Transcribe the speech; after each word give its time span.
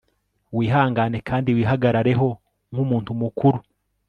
wihangane 0.57 1.17
kandi 1.29 1.49
wihagarareho 1.57 2.27
nkumuntu 2.71 3.11
mukuru 3.21 3.59